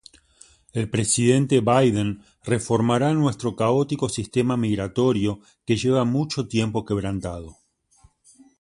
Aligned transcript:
El 0.73 0.89
presidente 0.89 1.59
Biden 1.59 2.23
reformará 2.43 3.13
nuestro 3.13 3.55
caótico 3.55 4.09
sistema 4.09 4.57
migratorio 4.57 5.41
que 5.63 5.77
lleva 5.77 6.05
mucho 6.05 6.47
tiempo 6.47 6.83
quebrantado. 6.85 7.59